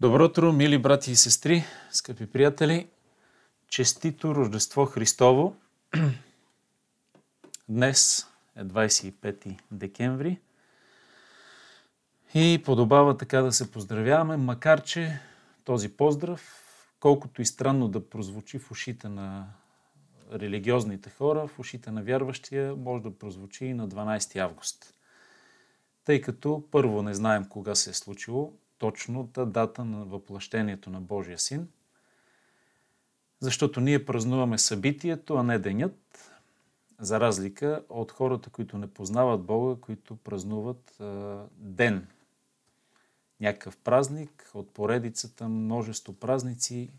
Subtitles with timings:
[0.00, 2.88] Добро утро, мили брати и сестри, скъпи приятели!
[3.68, 5.56] Честито Рождество Христово!
[7.68, 8.26] Днес
[8.56, 10.40] е 25 декември
[12.34, 15.20] и подобава така да се поздравяваме, макар че
[15.64, 16.42] този поздрав,
[17.00, 19.46] колкото и странно да прозвучи в ушите на
[20.32, 24.94] религиозните хора, в ушите на вярващия, може да прозвучи и на 12 август.
[26.04, 31.38] Тъй като първо не знаем кога се е случило, точната дата на въплъщението на Божия
[31.38, 31.68] син,
[33.40, 36.30] защото ние празнуваме събитието, а не денят,
[36.98, 42.06] за разлика от хората, които не познават Бога, които празнуват а, ден.
[43.40, 46.90] Някакъв празник от поредицата множество празници,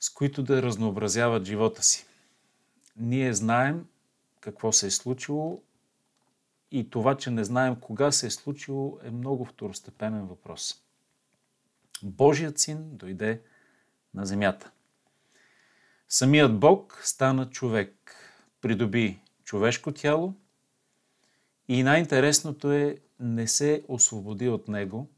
[0.00, 2.06] с които да разнообразяват живота си.
[2.96, 3.86] Ние знаем
[4.40, 5.62] какво се е случило
[6.70, 10.82] и това, че не знаем кога се е случило, е много второстепенен въпрос.
[12.02, 13.42] Божият син дойде
[14.14, 14.70] на земята.
[16.08, 18.14] Самият Бог стана човек,
[18.60, 20.34] придоби човешко тяло
[21.68, 25.08] и най-интересното е, не се освободи от него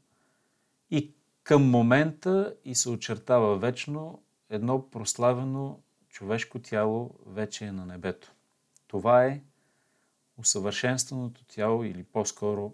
[0.91, 8.31] и към момента и се очертава вечно едно прославено човешко тяло вече е на небето.
[8.87, 9.41] Това е
[10.41, 12.73] усъвършенственото тяло или по-скоро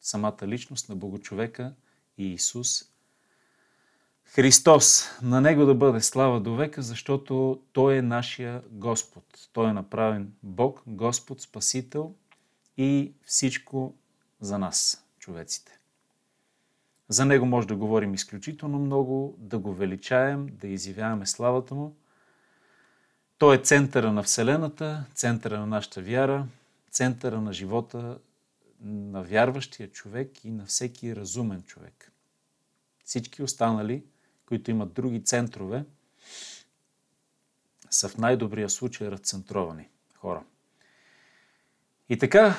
[0.00, 1.74] самата личност на Богочовека
[2.18, 2.84] и Исус.
[4.24, 9.48] Христос, на Него да бъде слава до века, защото Той е нашия Господ.
[9.52, 12.14] Той е направен Бог, Господ, Спасител
[12.76, 13.94] и всичко
[14.40, 15.78] за нас, човеците.
[17.08, 21.96] За Него може да говорим изключително много, да го величаем, да изявяваме славата Му.
[23.38, 26.46] Той е центъра на Вселената, центъра на нашата вяра,
[26.94, 28.18] центъра на живота
[28.80, 32.12] на вярващия човек и на всеки разумен човек.
[33.04, 34.04] Всички останали,
[34.46, 35.84] които имат други центрове,
[37.90, 40.44] са в най-добрия случай разцентровани хора.
[42.08, 42.56] И така,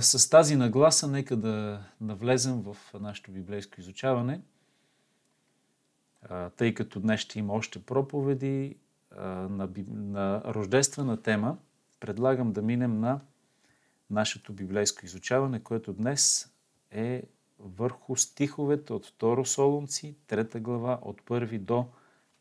[0.00, 4.40] с тази нагласа, нека да навлезем в нашето библейско изучаване,
[6.56, 8.76] тъй като днес ще има още проповеди
[9.16, 11.58] на, на рождествена тема,
[12.00, 13.20] предлагам да минем на
[14.10, 16.52] нашето библейско изучаване, което днес
[16.90, 17.22] е
[17.58, 21.86] върху стиховете от 2 Солунци, 3 глава, от 1 до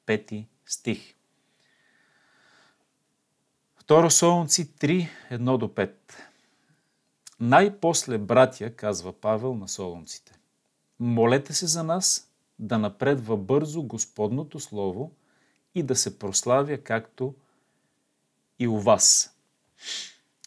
[0.07, 1.16] 5 стих.
[3.88, 5.91] 2 Солунци 3, 1 до 5.
[7.40, 10.40] Най-после, братя, казва Павел на солунците,
[11.00, 15.12] молете се за нас да напредва бързо Господното Слово
[15.75, 17.35] и да се прославя както
[18.59, 19.35] и у вас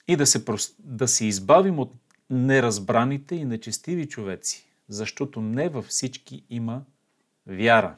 [0.08, 0.44] и да се,
[0.78, 1.92] да се избавим от
[2.30, 6.82] неразбраните и нечестиви човеци, защото не във всички има
[7.46, 7.96] вяра.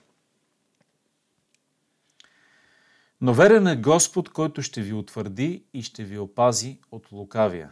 [3.21, 7.71] Но верен е Господ, който ще ви утвърди и ще ви опази от лукавия.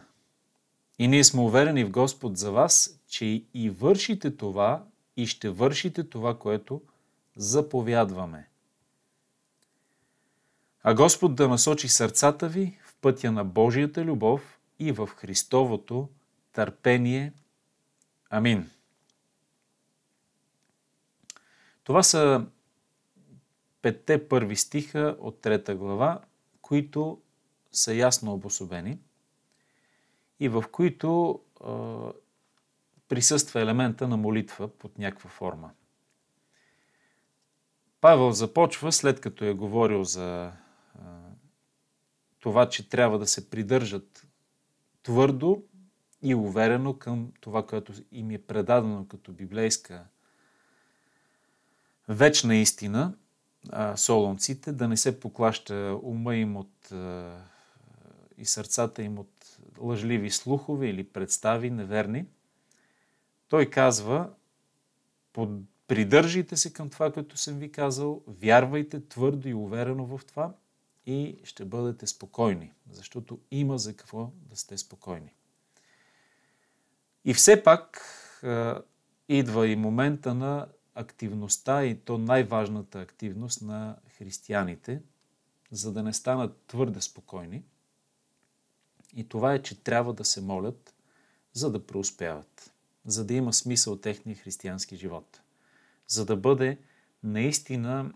[0.99, 4.83] И ние сме уверени в Господ за вас, че и вършите това,
[5.17, 6.81] и ще вършите това, което
[7.35, 8.49] заповядваме.
[10.83, 16.09] А Господ да насочи сърцата ви пътя на Божията любов и в Христовото
[16.51, 17.33] търпение.
[18.29, 18.71] Амин.
[21.83, 22.45] Това са
[23.81, 26.21] петте първи стиха от трета глава,
[26.61, 27.21] които
[27.71, 28.99] са ясно обособени
[30.39, 31.65] и в които е,
[33.07, 35.71] присъства елемента на молитва под някаква форма.
[38.01, 40.51] Павел започва, след като е говорил за
[42.47, 44.27] това, че трябва да се придържат
[45.03, 45.63] твърдо
[46.21, 50.05] и уверено към това, което им е предадено като библейска
[52.07, 53.13] вечна истина,
[53.95, 56.91] солонците, да не се поклаща ума им от,
[58.37, 62.25] и сърцата им от лъжливи слухове или представи неверни.
[63.49, 64.29] Той казва,
[65.87, 70.53] придържайте се към това, което съм ви казал, вярвайте твърдо и уверено в това–
[71.07, 75.33] и ще бъдете спокойни, защото има за какво да сте спокойни.
[77.25, 78.01] И все пак
[79.29, 85.01] идва и момента на активността и то най-важната активност на християните,
[85.71, 87.63] за да не станат твърде спокойни.
[89.15, 90.95] И това е, че трябва да се молят,
[91.53, 92.73] за да преуспяват,
[93.05, 95.41] за да има смисъл техния християнски живот,
[96.07, 96.77] за да бъде
[97.23, 98.13] наистина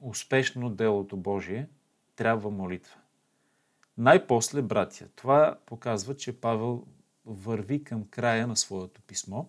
[0.00, 1.68] успешно делото Божие,
[2.16, 2.96] трябва молитва.
[3.98, 6.86] Най-после, братя, това показва, че Павел
[7.26, 9.44] върви към края на своето писмо,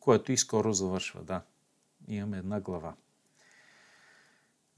[0.00, 1.22] което и скоро завършва.
[1.22, 1.42] Да,
[2.08, 2.94] Имаме една глава.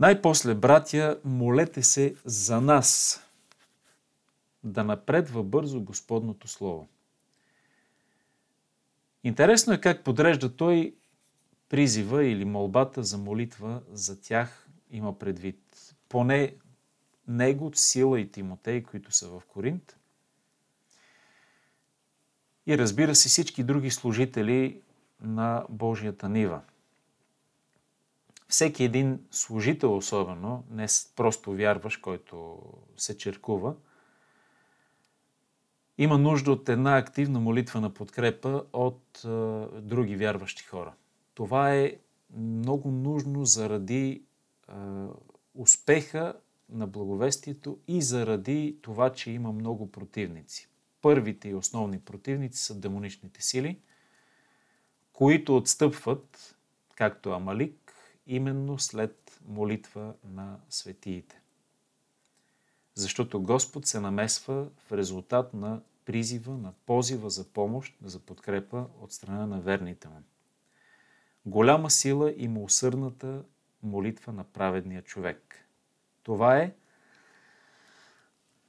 [0.00, 3.20] Най-после, братя, молете се за нас,
[4.64, 6.88] да напредва бързо Господното Слово.
[9.24, 10.94] Интересно е как подрежда той
[11.68, 15.58] призива или молбата за молитва за тях има предвид.
[16.08, 16.54] Поне
[17.28, 19.96] него, Сила и Тимотей, които са в Коринт.
[22.66, 24.80] И разбира се всички други служители
[25.20, 26.60] на Божията нива.
[28.48, 30.86] Всеки един служител особено, не
[31.16, 32.62] просто вярваш, който
[32.96, 33.74] се черкува,
[35.98, 39.28] има нужда от една активна молитва на подкрепа от е,
[39.80, 40.92] други вярващи хора.
[41.36, 41.96] Това е
[42.36, 44.22] много нужно заради
[44.68, 44.72] е,
[45.54, 46.34] успеха
[46.68, 50.68] на благовестието и заради това, че има много противници.
[51.02, 53.78] Първите и основни противници са демоничните сили,
[55.12, 56.56] които отстъпват,
[56.94, 57.92] както Амалик,
[58.26, 61.40] именно след молитва на светиите.
[62.94, 69.12] Защото Господ се намесва в резултат на призива, на позива за помощ, за подкрепа от
[69.12, 70.22] страна на верните му.
[71.46, 73.44] Голяма сила има усърдната
[73.82, 75.68] молитва на праведния човек.
[76.22, 76.74] Това е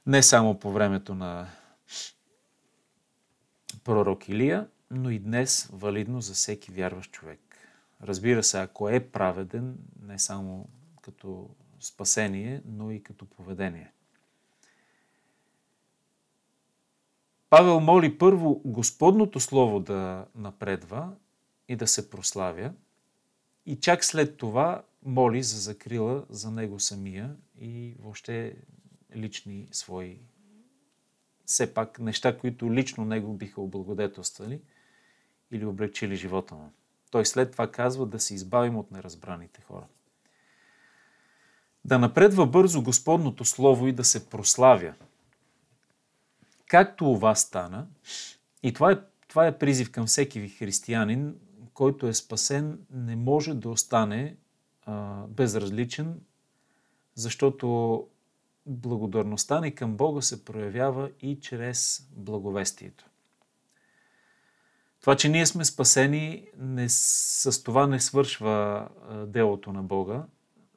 [0.06, 1.48] не само по времето на
[3.84, 7.40] пророк Илия, но и днес валидно за всеки вярващ човек.
[8.02, 10.68] Разбира се, ако е праведен, не само
[11.02, 13.92] като спасение, но и като поведение.
[17.50, 21.12] Павел моли първо Господното Слово да напредва
[21.68, 22.72] и да се прославя,
[23.66, 28.56] и чак след това моли за закрила за него самия и въобще
[29.16, 30.18] лични свои
[31.48, 34.60] все пак неща, които лично него биха облагодетелствали
[35.50, 36.72] или облегчили живота му.
[37.10, 39.86] Той след това казва да се избавим от неразбраните хора.
[41.84, 44.94] Да напредва бързо Господното Слово и да се прославя.
[46.66, 47.86] Както вас стана,
[48.62, 48.96] и това е,
[49.28, 51.34] това е призив към всеки християнин,
[51.78, 54.36] който е спасен, не може да остане
[54.86, 56.20] а, безразличен,
[57.14, 58.06] защото
[58.66, 63.04] благодарността ни към Бога се проявява и чрез благовестието.
[65.00, 68.88] Това, че ние сме спасени, не, с това не свършва
[69.26, 70.26] делото на Бога.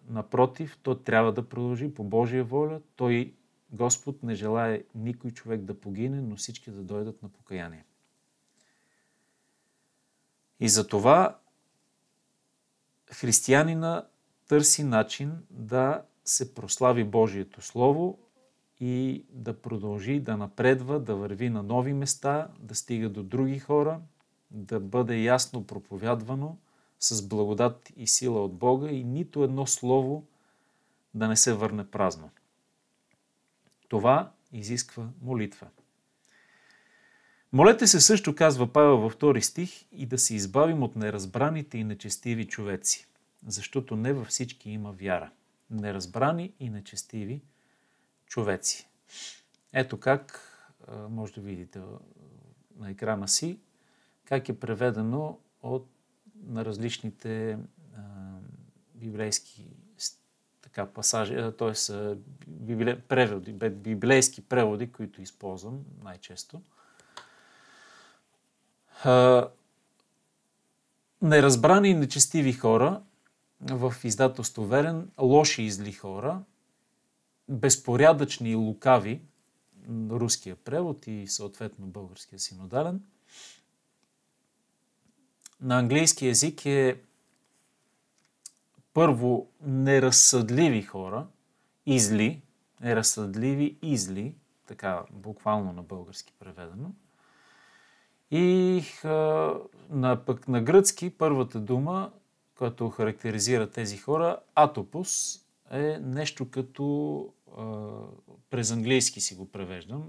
[0.10, 2.82] Напротив, то трябва да продължи по Божия воля.
[2.96, 3.34] Той,
[3.72, 7.86] Господ, не желая никой човек да погине, но всички да дойдат на покаяние.
[10.62, 11.40] И за това
[13.12, 14.08] християнина
[14.48, 18.20] търси начин да се прослави Божието Слово
[18.80, 24.02] и да продължи да напредва, да върви на нови места, да стига до други хора,
[24.52, 26.58] да бъде ясно проповядвано
[27.00, 30.26] с благодат и сила от Бога и нито едно слово
[31.14, 32.30] да не се върне празно.
[33.88, 35.68] Това изисква молитва.
[37.54, 41.84] Молете се също, казва Павел във втори стих, и да се избавим от неразбраните и
[41.84, 43.08] нечестиви човеци,
[43.48, 45.32] защото не във всички има вяра.
[45.70, 47.42] Неразбрани и нечестиви
[48.26, 48.88] човеци.
[49.74, 50.40] Ето как
[51.10, 51.80] може да видите
[52.78, 53.60] на екрана си
[54.26, 55.88] как е преведено от,
[56.48, 58.02] на различните а,
[58.96, 59.68] библейски
[60.62, 61.74] така, пасажи, т.е.
[62.96, 66.62] преводи, библейски преводи, които използвам най-често.
[71.22, 73.02] Неразбрани и нечестиви хора
[73.62, 76.42] в издателство Верен, лоши и зли хора,
[77.50, 79.22] безпорядъчни и лукави,
[80.10, 83.02] руския превод и съответно българския синодален–
[85.62, 87.02] на английски язик е
[88.94, 91.28] първо неразсъдливи хора,
[91.86, 92.42] изли,
[92.82, 94.36] неразсъдливи изли,
[94.68, 96.92] така буквално на български преведено.
[98.32, 98.84] И
[99.90, 102.12] на, пък на гръцки първата дума,
[102.58, 105.40] която характеризира тези хора, атопус,
[105.72, 107.28] е нещо като
[108.50, 110.04] през английски си го превеждам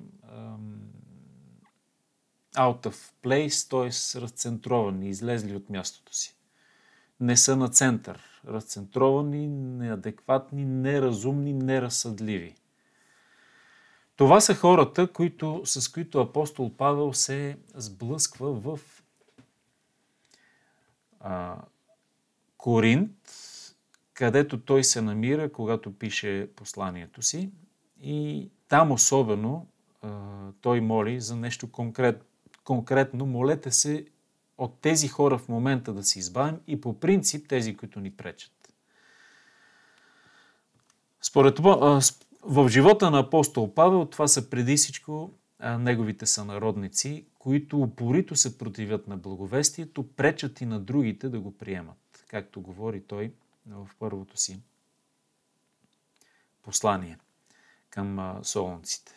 [2.56, 4.20] out of place, т.е.
[4.20, 6.36] разцентровани, излезли от мястото си.
[7.20, 12.54] Не са на център, разцентровани, неадекватни, неразумни, неразсъдливи.
[14.22, 18.80] Това са хората, които, с които апостол Павел се сблъсква в
[21.20, 21.56] а,
[22.56, 23.16] Коринт,
[24.14, 27.50] където той се намира, когато пише посланието си.
[28.02, 29.66] И там особено
[30.02, 30.08] а,
[30.60, 32.24] той моли за нещо конкретно
[32.64, 34.06] конкретно, молете се
[34.58, 38.52] от тези хора в момента да се избавим и по принцип тези, които ни пречат.
[41.22, 41.60] Според
[42.42, 45.30] в живота на апостол Павел това са преди всичко
[45.78, 52.24] неговите сънародници, които упорито се противят на благовестието, пречат и на другите да го приемат,
[52.28, 53.32] както говори той
[53.66, 54.60] в първото си
[56.62, 57.18] послание
[57.90, 59.12] към солонците.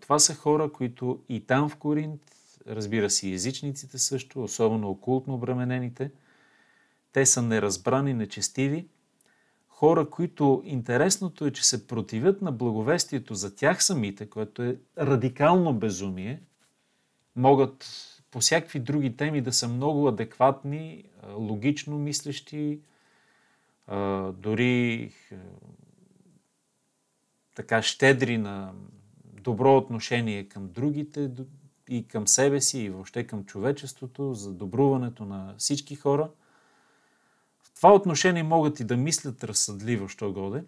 [0.00, 2.22] Това са хора, които и там в Коринт,
[2.66, 6.10] разбира се, езичниците също, особено окултно обременените,
[7.12, 8.88] те са неразбрани, нечестиви,
[9.78, 15.74] хора, които интересното е, че се противят на благовестието за тях самите, което е радикално
[15.74, 16.40] безумие,
[17.36, 17.86] могат
[18.30, 21.04] по всякакви други теми да са много адекватни,
[21.34, 22.80] логично мислещи,
[24.32, 25.12] дори
[27.54, 28.72] така щедри на
[29.42, 31.30] добро отношение към другите
[31.88, 36.30] и към себе си и въобще към човечеството, за добруването на всички хора.
[37.78, 40.64] Това отношение могат и да мислят разсъдливо, що годе,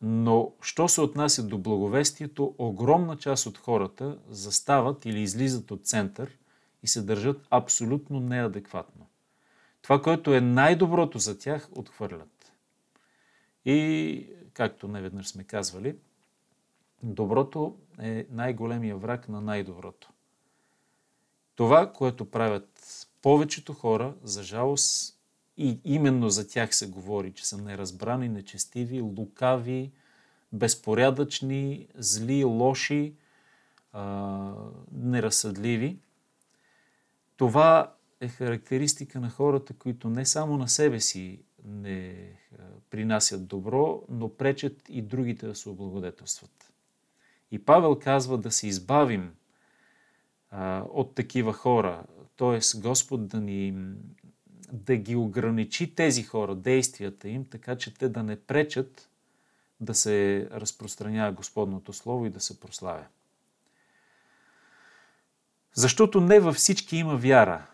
[0.00, 6.38] но що се отнася до благовестието, огромна част от хората застават или излизат от център
[6.82, 9.06] и се държат абсолютно неадекватно.
[9.82, 12.52] Това, което е най-доброто за тях, отхвърлят.
[13.64, 15.96] И, както неведнъж сме казвали,
[17.02, 20.10] доброто е най-големия враг на най-доброто.
[21.54, 25.17] Това, което правят повечето хора, за жалост,
[25.58, 29.92] и именно за тях се говори, че са неразбрани, нечестиви, лукави,
[30.52, 33.14] безпорядъчни, зли, лоши,
[33.92, 34.52] а,
[34.92, 35.98] неразсъдливи.
[37.36, 42.32] Това е характеристика на хората, които не само на себе си не
[42.90, 46.72] принасят добро, но пречат и другите да се облагодетелстват.
[47.50, 49.34] И Павел казва да се избавим
[50.50, 52.04] а, от такива хора,
[52.36, 52.78] т.е.
[52.80, 53.74] Господ да ни
[54.72, 59.08] да ги ограничи тези хора, действията им, така че те да не пречат
[59.80, 63.06] да се разпространява Господното Слово и да се прославя.
[65.74, 67.66] Защото не във всички има вяра.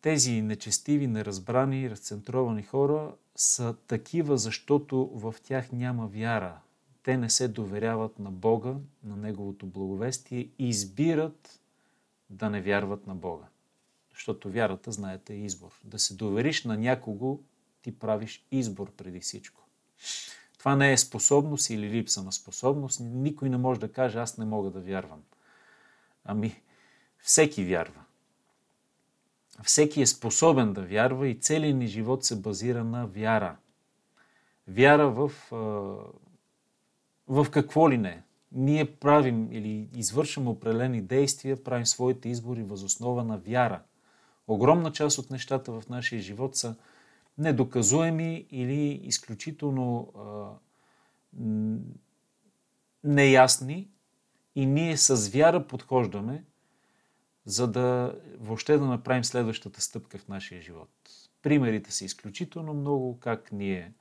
[0.00, 6.60] Тези нечестиви, неразбрани, разцентровани хора са такива, защото в тях няма вяра.
[7.02, 11.60] Те не се доверяват на Бога, на Неговото благовестие и избират
[12.30, 13.44] да не вярват на Бога.
[14.20, 15.70] Защото вярата, знаете, е избор.
[15.84, 17.40] Да се довериш на някого,
[17.82, 19.62] ти правиш избор преди всичко.
[20.58, 23.00] Това не е способност или липса на способност.
[23.00, 25.22] Никой не може да каже, аз не мога да вярвам.
[26.24, 26.62] Ами,
[27.18, 28.00] всеки вярва.
[29.62, 33.56] Всеки е способен да вярва и целият ни живот се базира на вяра.
[34.68, 35.32] Вяра в,
[37.28, 38.22] в какво ли не.
[38.52, 43.82] Ние правим или извършваме определени действия, правим своите избори възоснова на вяра.
[44.48, 46.76] Огромна част от нещата в нашия живот са
[47.38, 50.50] недоказуеми или изключително а,
[53.04, 53.88] неясни
[54.54, 56.44] и ние с вяра подхождаме,
[57.44, 60.90] за да въобще да направим следващата стъпка в нашия живот.
[61.42, 63.92] Примерите са изключително много, как ние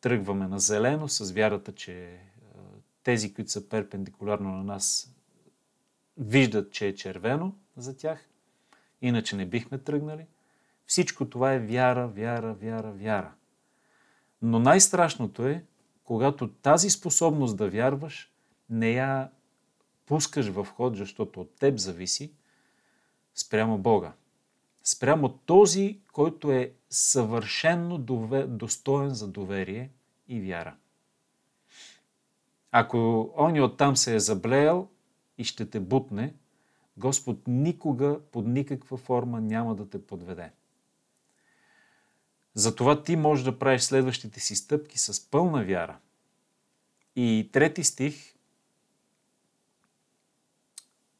[0.00, 2.20] тръгваме на зелено с вярата, че
[3.02, 5.14] тези, които са перпендикулярно на нас,
[6.18, 8.28] виждат, че е червено за тях,
[9.02, 10.26] иначе не бихме тръгнали.
[10.86, 13.32] Всичко това е вяра, вяра, вяра, вяра.
[14.42, 15.64] Но най-страшното е,
[16.04, 18.32] когато тази способност да вярваш
[18.70, 19.30] не я
[20.06, 22.32] пускаш в ход, защото от теб зависи,
[23.34, 24.12] спрямо Бога.
[24.84, 27.98] Спрямо този, който е съвършенно
[28.48, 29.90] достоен за доверие
[30.28, 30.76] и вяра.
[32.70, 34.88] Ако он оттам се е заблеял
[35.38, 36.34] и ще те бутне,
[36.96, 40.50] Господ никога под никаква форма няма да те подведе.
[42.54, 45.98] Затова ти можеш да правиш следващите си стъпки с пълна вяра.
[47.16, 48.34] И трети стих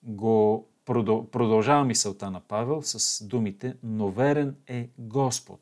[0.03, 5.61] го продължава мисълта на Павел с думите «Но верен е Господ».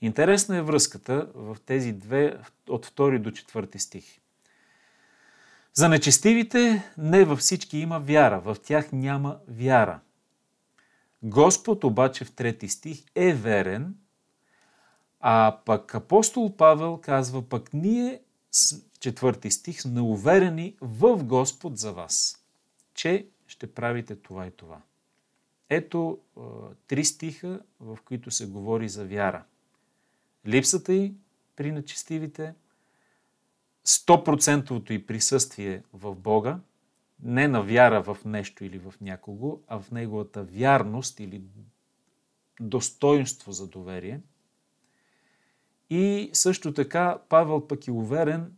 [0.00, 2.38] Интересна е връзката в тези две
[2.68, 4.19] от 2 до 4 стих.
[5.80, 10.00] За нечестивите не във всички има вяра, в тях няма вяра.
[11.22, 13.94] Господ обаче в трети стих е верен,
[15.20, 18.20] а пък апостол Павел казва, пък ние,
[19.00, 22.44] четвърти стих, сме уверени в Господ за вас,
[22.94, 24.80] че ще правите това и това.
[25.68, 26.18] Ето
[26.86, 29.44] три стиха, в които се говори за вяра.
[30.46, 31.14] Липсата й
[31.56, 32.54] при нечестивите,
[33.86, 36.60] 100% и присъствие в Бога,
[37.22, 41.42] не на вяра в нещо или в някого, а в неговата вярност или
[42.60, 44.20] достоинство за доверие.
[45.90, 48.52] И също така Павел пък е уверен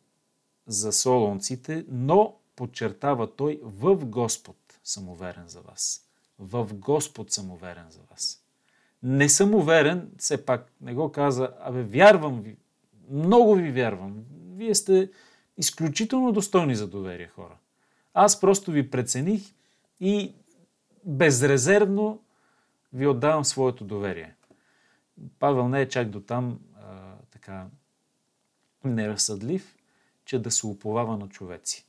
[0.67, 6.09] за солонците, но подчертава той в Господ съм уверен за вас.
[6.39, 8.45] В Господ съм уверен за вас.
[9.03, 12.57] Не съм уверен, все пак не го каза, абе вярвам ви,
[13.11, 14.25] много ви вярвам.
[14.63, 15.11] Вие сте
[15.59, 17.57] изключително достойни за доверие хора.
[18.15, 19.55] Аз просто ви прецених
[20.01, 20.35] и
[21.05, 22.23] безрезервно
[22.93, 24.35] ви отдавам своето доверие.
[25.39, 27.67] Павел не е чак до там а, така
[28.85, 29.77] неразсъдлив,
[30.25, 31.87] че да се уповава на човеци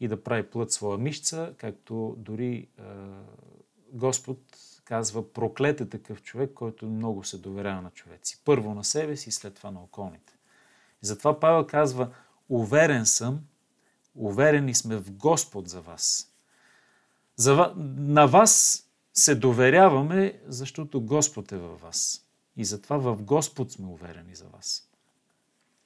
[0.00, 2.82] и да прави плът своя мишца, както дори а,
[3.92, 4.38] Господ
[4.84, 8.40] казва, проклет е такъв човек, който много се доверява на човеци.
[8.44, 10.31] Първо на себе си, след това на околните.
[11.02, 12.14] И затова Павел казва,
[12.48, 13.40] уверен съм,
[14.14, 16.32] уверени сме в Господ за вас.
[17.36, 18.82] За, на вас
[19.14, 22.26] се доверяваме, защото Господ е във вас.
[22.56, 24.88] И затова в Господ сме уверени за вас.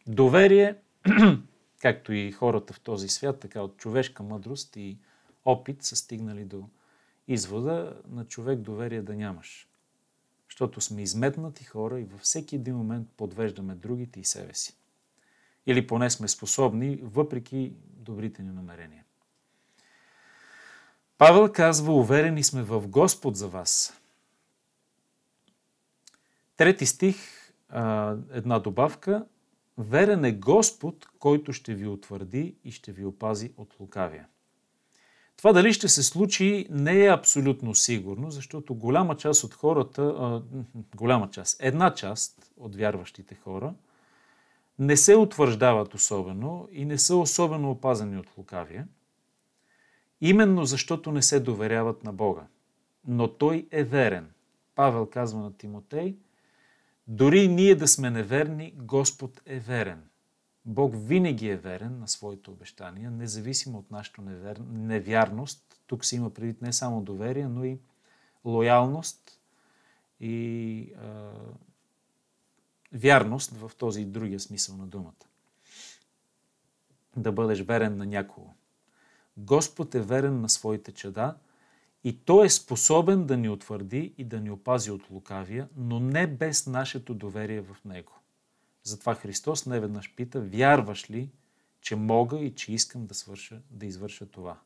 [0.06, 0.76] Доверие,
[1.80, 4.98] както и хората в този свят, така от човешка мъдрост и
[5.44, 6.68] опит са стигнали до
[7.28, 9.68] извода на човек доверие да нямаш.
[10.50, 14.76] Защото сме изметнати хора и във всеки един момент подвеждаме другите и себе си.
[15.66, 19.04] Или поне сме способни, въпреки добрите ни намерения.
[21.18, 24.00] Павел казва, уверени сме в Господ за вас.
[26.56, 27.16] Трети стих,
[28.32, 29.26] една добавка.
[29.78, 34.26] Верен е Господ, който ще ви утвърди и ще ви опази от лукавия.
[35.36, 40.42] Това дали ще се случи не е абсолютно сигурно, защото голяма част от хората,
[40.96, 43.74] голяма част, една част от вярващите хора
[44.78, 48.88] не се утвърждават особено и не са особено опазени от лукавия,
[50.20, 52.46] именно защото не се доверяват на Бога.
[53.08, 54.30] Но Той е верен.
[54.74, 56.16] Павел казва на Тимотей,
[57.08, 60.02] дори ние да сме неверни, Господ е верен.
[60.64, 64.60] Бог винаги е верен на своите обещания, независимо от нашата невер...
[64.72, 65.80] невярност.
[65.86, 67.78] Тук се има предвид не само доверие, но и
[68.44, 69.40] лоялност
[70.20, 71.30] и а,
[72.96, 75.12] вярност в този другия смисъл на думата.
[77.16, 78.54] Да бъдеш верен на някого.
[79.36, 81.36] Господ е верен на своите чада
[82.04, 86.26] и Той е способен да ни утвърди и да ни опази от лукавия, но не
[86.26, 88.12] без нашето доверие в Него.
[88.82, 91.30] Затова Христос не веднъж пита, вярваш ли,
[91.80, 94.58] че мога и че искам да, свърша, да извърша това?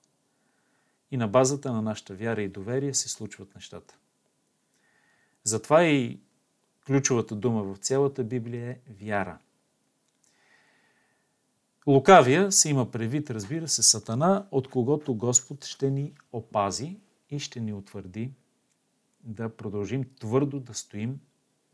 [1.11, 3.97] И на базата на нашата вяра и доверие се случват нещата.
[5.45, 6.21] Затова и
[6.91, 9.39] ключовата дума в цялата Библия е вяра.
[11.87, 16.97] Лукавия се има предвид, разбира се, Сатана, от когото Господ ще ни опази
[17.31, 18.33] и ще ни утвърди
[19.25, 21.21] да продължим твърдо да стоим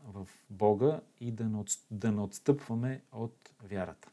[0.05, 4.09] в Бога и да не, да не отстъпваме от вярата.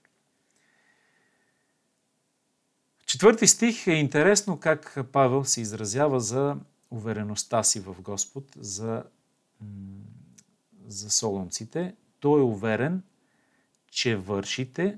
[3.05, 6.57] Четвърти стих е интересно как Павел се изразява за
[6.91, 9.03] увереността си в Господ, за,
[10.93, 11.95] за солонците.
[12.19, 13.03] Той е уверен,
[13.91, 14.97] че вършите,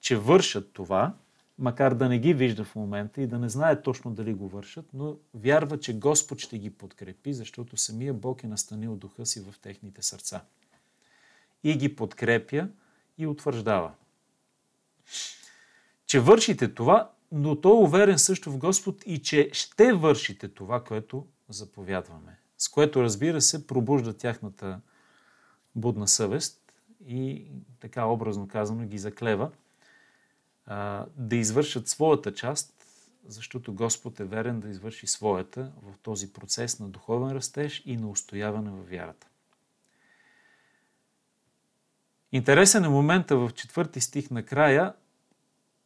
[0.00, 1.14] че вършат това,
[1.58, 4.86] макар да не ги вижда в момента и да не знае точно дали го вършат,
[4.94, 9.54] но вярва, че Господ ще ги подкрепи, защото самия Бог е настанил духа си в
[9.62, 10.44] техните сърца.
[11.64, 12.68] И ги подкрепя
[13.18, 13.92] и утвърждава.
[16.06, 20.84] Че вършите това, но той е уверен също в Господ и че ще вършите това,
[20.84, 22.38] което заповядваме.
[22.58, 24.80] С което, разбира се, пробужда тяхната
[25.74, 26.72] будна съвест
[27.06, 27.46] и
[27.80, 29.50] така образно казано ги заклева–
[31.16, 32.74] да извършат своята част,
[33.26, 38.10] защото Господ е верен да извърши своята в този процес на духовен растеж и на
[38.10, 39.26] устояване в вярата.
[42.32, 44.94] Интересен е момента в четвърти стих накрая.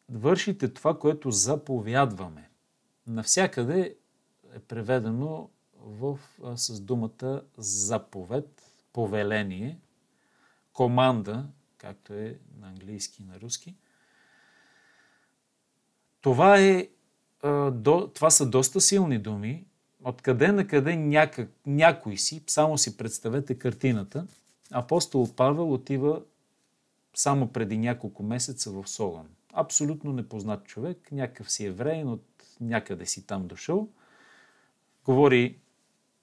[0.08, 2.50] Вършите това, което заповядваме.
[3.06, 3.96] Навсякъде
[4.54, 6.18] е преведено в,
[6.56, 8.63] с думата заповед,
[8.94, 9.78] повеление,
[10.72, 11.46] команда,
[11.78, 13.74] както е на английски и на руски.
[16.20, 16.88] Това, е,
[18.14, 19.66] това са доста силни думи.
[20.04, 24.26] Откъде на къде някак, някой си, само си представете картината,
[24.70, 26.22] апостол Павел отива
[27.14, 29.28] само преди няколко месеца в Солон.
[29.52, 32.24] Абсолютно непознат човек, някакъв си евреин, от
[32.60, 33.88] някъде си там дошъл.
[35.04, 35.58] Говори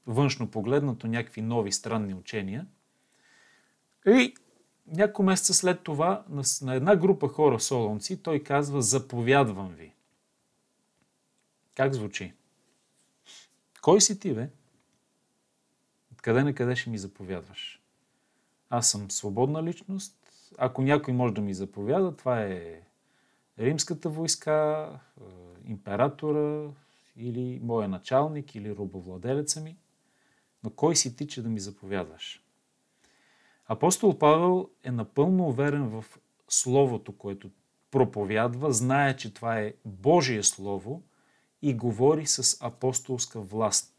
[0.07, 2.67] външно погледнато някакви нови странни учения.
[4.07, 4.33] И
[4.87, 9.93] няколко месеца след това на, на една група хора солонци той казва заповядвам ви.
[11.75, 12.33] Как звучи?
[13.81, 14.49] Кой си ти, бе?
[16.21, 17.81] Къде на къде ще ми заповядваш?
[18.69, 20.17] Аз съм свободна личност.
[20.57, 22.81] Ако някой може да ми заповяда, това е
[23.59, 25.23] римската войска, е,
[25.65, 26.71] императора
[27.15, 29.77] или моя началник или робовладелеца ми.
[30.63, 32.43] Но кой си ти, че да ми заповядваш?
[33.67, 36.05] Апостол Павел е напълно уверен в
[36.49, 37.49] Словото, което
[37.91, 41.03] проповядва, знае, че това е Божие Слово
[41.61, 43.91] и говори с апостолска власт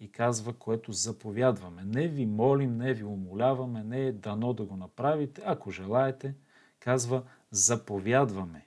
[0.00, 1.82] и казва, което заповядваме.
[1.84, 5.42] Не ви молим, не ви умоляваме, не е дано да го направите.
[5.44, 6.34] Ако желаете,
[6.80, 8.66] казва, заповядваме.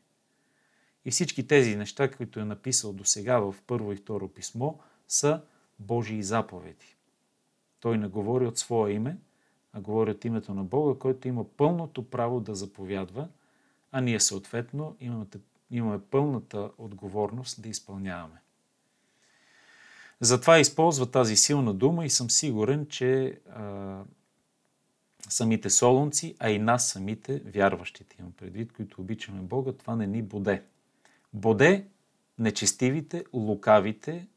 [1.06, 4.74] И всички тези неща, които е написал до сега в първо и второ писмо,
[5.08, 5.42] са
[5.80, 6.97] Божии заповеди.
[7.80, 9.18] Той не говори от своя име,
[9.74, 13.28] а говори от името на Бога, който има пълното право да заповядва,
[13.92, 15.26] а ние съответно имаме,
[15.72, 18.42] имаме пълната отговорност да изпълняваме.
[20.22, 24.04] Затова използва тази силна дума и съм сигурен, че а,
[25.30, 30.22] самите солунци, а и нас самите, вярващите имам предвид, които обичаме Бога, това не ни
[30.22, 30.64] боде.
[31.34, 31.88] Боде
[32.40, 34.28] нечестивите, лукавите,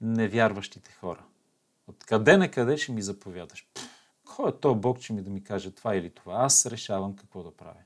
[0.00, 1.25] невярващите хора.
[1.86, 3.66] От къде на къде ще ми заповядаш?
[4.36, 6.34] кой е то Бог, че ми да ми каже това или това?
[6.36, 7.80] Аз решавам какво да правя.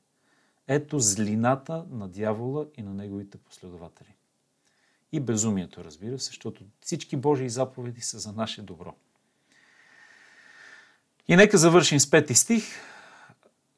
[0.69, 4.15] Ето злината на дявола и на неговите последователи.
[5.13, 8.95] И безумието, разбира се, защото всички Божии заповеди са за наше добро.
[11.29, 12.65] И нека завършим с пети стих.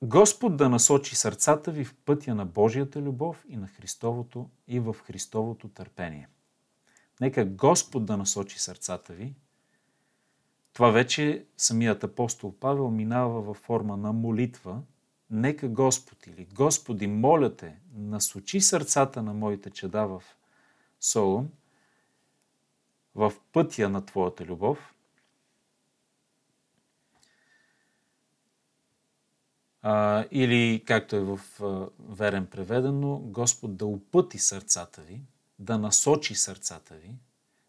[0.03, 4.97] Господ да насочи сърцата ви в пътя на Божията любов и на Христовото и в
[5.05, 6.29] Христовото търпение.
[7.21, 9.35] Нека Господ да насочи сърцата ви.
[10.73, 14.83] Това вече самият апостол Павел минава във форма на молитва.
[15.31, 20.23] Нека Господ или Господи, моля те, насочи сърцата на моите чеда в
[21.01, 21.51] Солон,
[23.15, 24.95] в пътя на Твоята любов,
[29.83, 35.23] а, или, както е в а, верен преведено, Господ да опъти сърцата ви,
[35.59, 37.15] да насочи сърцата ви,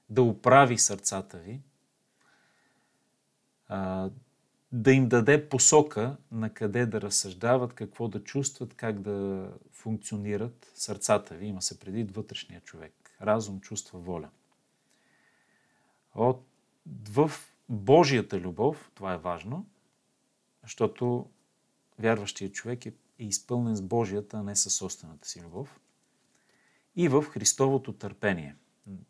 [0.10, 1.62] да управи сърцата ви,
[3.68, 4.10] а,
[4.72, 11.36] да им даде посока на къде да разсъждават, какво да чувстват, как да функционират сърцата
[11.36, 11.46] ви.
[11.46, 14.30] Има се преди вътрешния човек разум, чувства, воля.
[16.16, 16.46] От,
[17.10, 17.32] в
[17.70, 19.66] Божията любов, това е важно,
[20.62, 21.30] защото
[22.00, 25.80] вярващият човек е, е изпълнен с Божията, а не със собствената си любов.
[26.96, 28.56] И в Христовото търпение.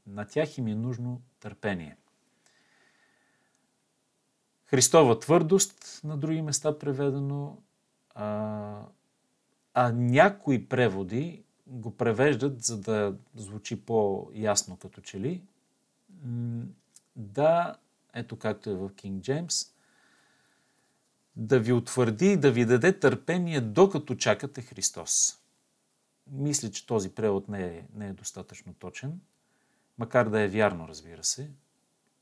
[0.08, 1.98] На тях им е нужно търпение.
[4.74, 7.58] Христова твърдост, на други места преведено,
[8.16, 8.86] а,
[9.74, 15.44] а някои преводи го превеждат, за да звучи по-ясно като че ли.
[17.16, 17.76] Да,
[18.14, 19.66] ето както е в Кинг Джеймс,
[21.36, 25.40] да ви утвърди, да ви даде търпение, докато чакате Христос.
[26.32, 29.20] Мисля, че този превод не е, не е достатъчно точен,
[29.98, 31.52] макар да е вярно, разбира се.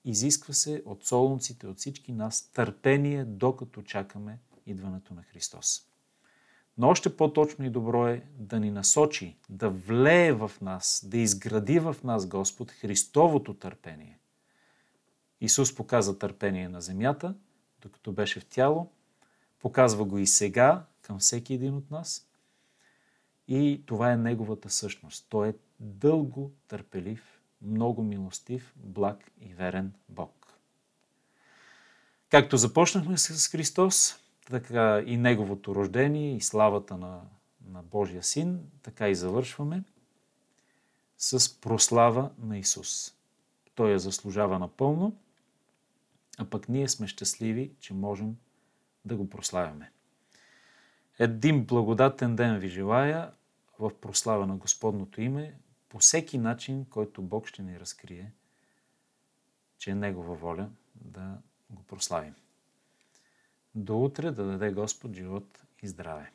[0.05, 5.87] Изисква се от солунците, от всички нас търпение, докато чакаме идването на Христос.
[6.77, 11.79] Но още по-точно и добро е да ни насочи, да влее в нас, да изгради
[11.79, 14.19] в нас Господ Христовото търпение.
[15.41, 17.35] Исус показа търпение на земята,
[17.81, 18.91] докато беше в тяло,
[19.59, 22.27] показва го и сега към всеки един от нас.
[23.47, 25.25] И това е Неговата същност.
[25.29, 30.59] Той е дълго търпелив, много милостив, благ и верен Бог.
[32.29, 34.15] Както започнахме с Христос,
[34.49, 37.21] така и неговото рождение и славата на,
[37.67, 39.83] на Божия син, така и завършваме
[41.17, 43.13] с прослава на Исус.
[43.75, 45.15] Той я заслужава напълно,
[46.37, 48.35] а пък ние сме щастливи, че можем
[49.05, 49.91] да го прославяме.
[51.19, 53.31] Един благодатен ден ви желая
[53.79, 55.53] в прослава на Господното име,
[55.91, 58.31] по всеки начин, който Бог ще ни разкрие,
[59.77, 61.37] че е Негова воля да
[61.69, 62.35] го прославим.
[63.75, 66.31] До утре да даде Господ живот и здраве.